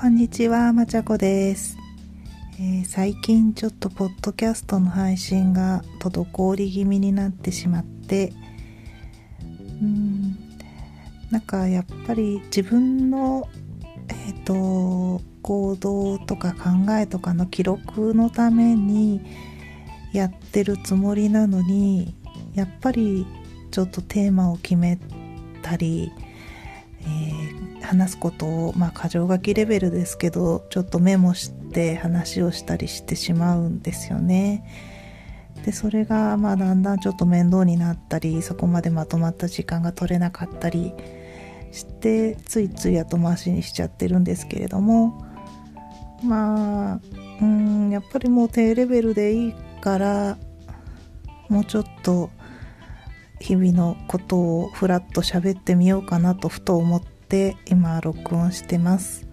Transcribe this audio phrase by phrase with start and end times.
[0.00, 1.76] こんにちは、まちゃこです、
[2.60, 8.32] えー最近ちょっとポッドキャストの配信が滞り気味になってしまって
[9.82, 10.38] うん
[11.32, 13.48] なんかやっぱり自分の
[14.08, 19.20] えっ、と行動とか考えとかの記録のために
[20.12, 22.14] やってるつもりなのに
[22.54, 23.26] やっぱり
[23.72, 24.96] ちょっとテーマを決め
[25.60, 26.12] たり、
[27.00, 27.37] えー
[27.88, 34.62] 話すことをまあ箇条書きレベルですけどちょっとメモして話をしたりしてしまうんですよね。
[35.64, 40.92] でそれがまあだんだんちょっと面倒になったりそこまでまとまった時間が取れなかったり
[41.72, 45.24] してついつい後回しにしちゃってるんですけれども
[46.22, 47.00] まあ
[47.40, 50.38] うんやっぱりもう低レベルでいいから
[51.48, 52.30] もうちょっと
[53.40, 57.17] 日々のことをふらっと喋ってみようかなとふと思って
[57.66, 59.28] 今録音してます。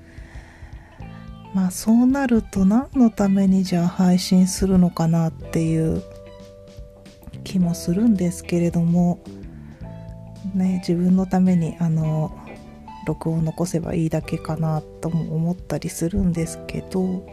[1.53, 6.03] まあそうなると何のためにじゃあ配信するのかなっていう
[7.45, 9.23] 気もするんですけれども
[10.53, 12.37] ね自分のためにあの
[13.07, 17.25] 録音残せばいいだけかなとも思ったりするんですけど、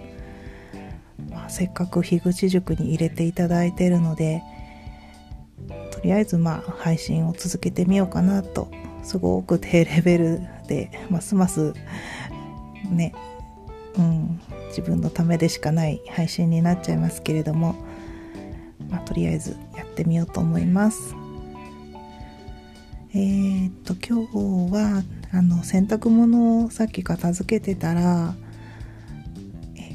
[1.30, 4.42] まあ、せっかく樋口塾に入れていただいてるので
[5.90, 8.70] とりあえずまあ配信を続けてみようかなと
[9.02, 11.74] すごく低レベルでますます
[12.90, 13.14] ね
[13.98, 17.74] うん自分のためでしかない配信になっちゃいますけれども、
[18.88, 21.14] まあ、とりあえずやってみようと思います。
[23.14, 28.34] えー、っと今日はあの洗濯物をさっき片付けてたら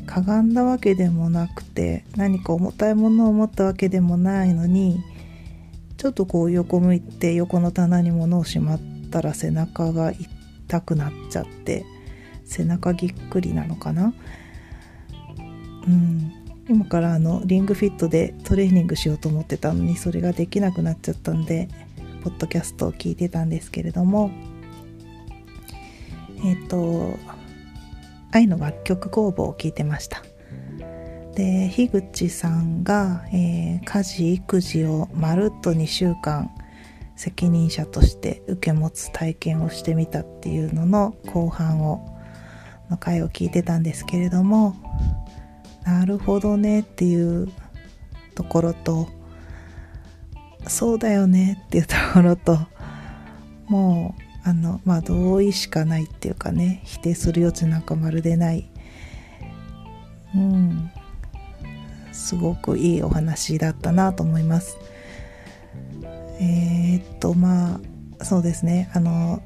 [0.06, 5.04] かがんだわけでもなくて何か重たいものを持ったわけでもないのに
[5.98, 11.86] ちょっとこう横向いて横の棚に物をしまったら背中が痛くなっちゃって
[12.46, 14.14] 背中ぎっくりなのかな？
[15.88, 16.34] うん。
[16.70, 21.70] 今からあのリングフィットでトレーニングしようと思ってたのにそれができなくなっちゃったんで
[22.24, 24.32] ポッドキャストを聞いてたんですけれども。
[26.46, 27.18] えっ、と
[28.32, 30.22] 愛の楽曲工房を聞いてました。
[31.36, 36.52] で樋口さんが、えー家事育児をまるっと2週間
[37.18, 42.18] 責任者として受け持つ体験をしてみたっていうのの後半を
[42.90, 44.76] の回を聞いてたんですけれども
[45.84, 47.52] なるほどねっていう
[48.36, 49.10] ところと
[50.68, 52.58] そうだよねっていうところと
[53.68, 58.70] もうあのまあ同意しかないっていうかね否定する余地なんかまるでない。
[60.36, 60.92] うん。
[62.12, 64.78] すごくいいお話だったなと思います。
[66.40, 67.80] えーっとま
[68.20, 68.90] あそうですね。
[68.94, 69.42] あの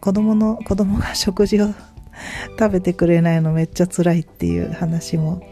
[0.00, 1.68] 子供の子供が食事を
[2.58, 5.42] 食べてくれないのめっちゃ辛いっていう話も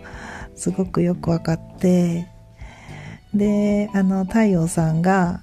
[0.55, 2.27] すごくよく分かって
[3.35, 5.43] であの太陽さんが、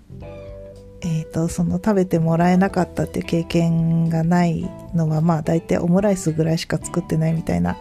[1.01, 7.77] えー、とその食べてもらえなかったっていう経験がないのはまあ大体オムライスぐらいしか作ってないみたいな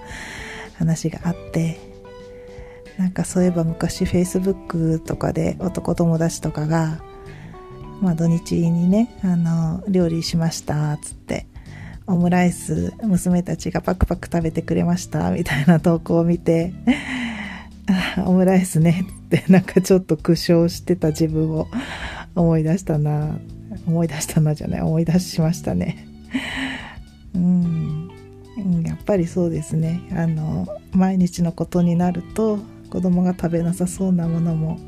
[0.79, 1.95] 話があって
[2.99, 7.03] なんかそういえば昔 Facebook とかで男友達とかが、
[8.01, 11.47] まあ、土日にねあの料理しましたっつって
[12.07, 16.75] オムライス娘たちがパクパク食べてくれましたみたいな投稿を見て
[18.27, 21.69] オムライスねってなんかちょっと苦笑してた自分を
[22.35, 23.39] 思い出したな
[23.87, 26.07] 思い出したなじゃない思い出しましたね。
[27.35, 28.11] うん。
[28.85, 30.01] やっぱりそうですね。
[30.13, 32.59] あの毎日のことになると
[32.91, 34.79] 子供が食べなさそうなものも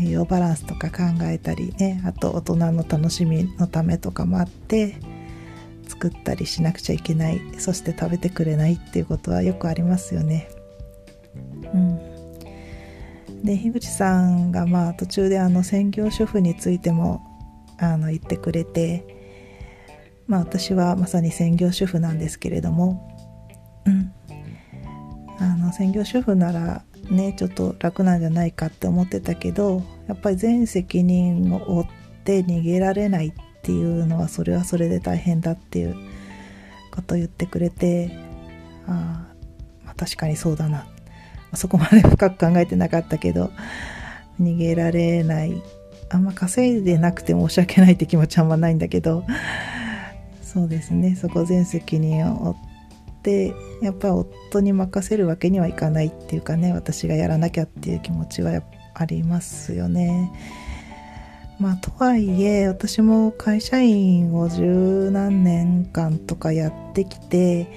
[0.00, 4.96] 栄養バランスとか考えたりねあと大人の楽しみのためとかもあって
[5.86, 10.48] 作ったりしなくちゃいけないそして食べてくれないっていうことはよくありますよね。
[11.74, 11.98] うん、
[13.44, 17.22] で樋口さんがまあ途中であの専業主婦についても
[17.78, 19.04] あの言ってくれて
[20.26, 23.16] まあ私はまさに専業主婦なんですけれども、
[23.86, 24.12] うん、
[25.38, 31.86] あの専業主婦ならねちょっと楽なんじゃないかって思ってたけどやっぱり全責任を負っ
[32.24, 33.32] て逃げられないっ
[33.62, 35.96] ていうのはそれはそれで大変だっていう
[36.90, 38.10] ことを言ってくれて
[38.86, 39.26] あ、
[39.84, 40.86] まあ、確かにそうだな。
[41.54, 43.50] そこまで深く考えてなかったけど
[44.40, 45.62] 逃げられない。
[46.08, 49.24] あんま稼いでなくて申し訳ないって気持ちあんまないんだけど
[50.42, 51.16] そうですね。
[51.16, 52.71] そこ全責任を負って
[53.80, 58.62] やっぱ夫に任せるわけにはいかないっていうかね私がやらなきゃっていう気持ちは
[58.94, 60.30] ありますよね。
[61.58, 67.68] まあとはいえ私も会社員を十何年間とかやってきて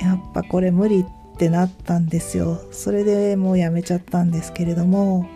[0.00, 1.04] やっぱこれ無理っ
[1.36, 5.28] てなったんですよそれでもうやめちゃったんですけれども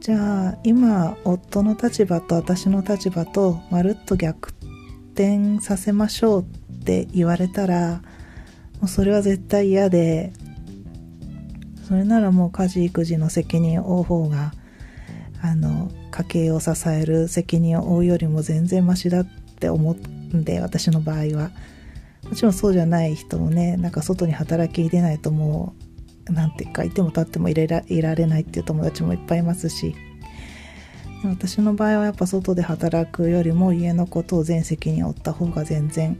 [0.00, 4.52] じゃあ今夫の立場と私の立場とまるっと逆
[5.16, 6.44] 転させましょうっ
[6.84, 8.02] て言われたら
[8.80, 10.34] もうそれは絶対嫌で
[11.88, 14.52] それならもう家事育児の責任を負う方が
[15.42, 19.96] あの家計を支える責任を負うよりも全然マシだって思う
[20.36, 21.50] んで私の場合は。
[22.28, 25.76] もちろんそうじゃない人もねなんか外に働き出ないとも
[26.28, 27.64] うなんていうかいても立ってもいら
[28.16, 29.94] れないっていう友達もいっぱいいますし。
[31.24, 36.18] 私の場合はやっぱ外で働くよりも家のことを全責任負った方が全然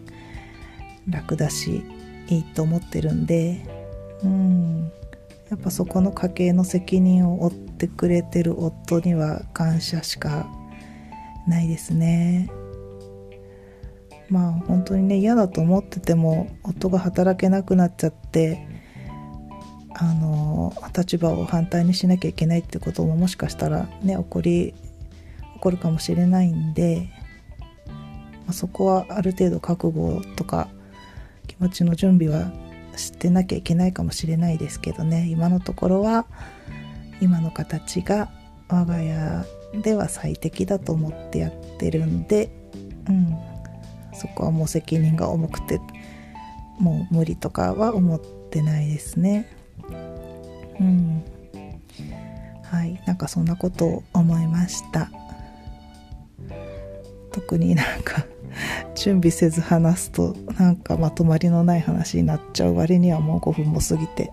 [1.09, 1.83] 楽だし
[2.29, 3.61] いいと思ってるんで
[4.23, 4.93] うん。
[5.51, 10.47] やっぱそこの家計の責任を負ってくれてる夫には感謝しか
[11.47, 12.51] ないですね。
[14.29, 18.67] まあ本当にね嫌だと思ってても夫が働けなくなっちゃって
[19.95, 24.75] あの立場を反対にしなきゃいけないってことももしかしたらね起こり
[25.56, 27.08] 起こるかもしれないんで、
[27.88, 30.69] まあ、そこはある程度覚悟とか
[31.47, 32.53] 気持ちの準備は
[32.97, 35.26] してなきゃいけないかもしれないですけどね。
[35.29, 36.26] 今のところは
[37.20, 38.31] 今の形が
[38.69, 39.44] 我が家
[39.82, 42.50] では最適だと思ってやってるんで、
[43.09, 43.37] うん、
[44.14, 45.81] そこはもう責任が重くて
[46.79, 48.20] もう無理とかは思っ
[48.50, 49.49] てないですね。
[50.81, 51.23] うん。
[52.62, 53.00] はい。
[53.06, 55.11] なんかそんなことを思いました。
[57.47, 58.27] 特になんか
[58.97, 64.33] 準備せず話すとなんかまとまりのない話になっちゃう割にはもう5分も過ぎて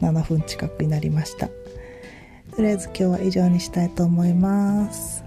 [0.00, 1.48] 7分近くになりました。
[1.48, 5.24] とりあえず今日は以上にしたいと思います。